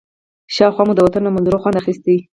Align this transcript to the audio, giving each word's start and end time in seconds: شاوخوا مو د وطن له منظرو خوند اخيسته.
شاوخوا 0.55 0.83
مو 0.87 0.93
د 0.95 0.99
وطن 1.05 1.21
له 1.25 1.31
منظرو 1.35 1.61
خوند 1.61 1.79
اخيسته. 1.81 2.13